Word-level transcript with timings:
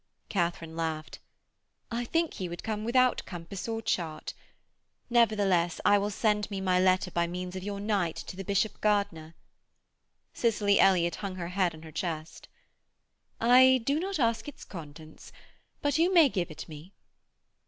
Katharine 0.29 0.75
laughed. 0.75 1.19
'I 1.91 2.05
think 2.05 2.33
he 2.33 2.49
would 2.49 2.63
come 2.63 2.83
without 2.83 3.23
compass 3.27 3.67
or 3.67 3.83
chart. 3.83 4.33
Nevertheless, 5.11 5.79
I 5.85 5.99
will 5.99 6.09
send 6.09 6.49
me 6.49 6.59
my 6.59 6.79
letter 6.79 7.11
by 7.11 7.27
means 7.27 7.55
of 7.55 7.61
your 7.61 7.79
knight 7.79 8.15
to 8.15 8.43
Bishop 8.43 8.81
Gardiner.' 8.81 9.35
Cicely 10.33 10.79
Elliott 10.79 11.17
hung 11.17 11.35
her 11.35 11.49
head 11.49 11.75
on 11.75 11.83
her 11.83 11.91
chest. 11.91 12.47
'I 13.39 13.83
do 13.85 13.99
not 13.99 14.17
ask 14.17 14.47
its 14.47 14.65
contents, 14.65 15.31
but 15.83 15.99
you 15.99 16.11
may 16.11 16.29
give 16.29 16.49
it 16.49 16.67
me.' 16.67 16.93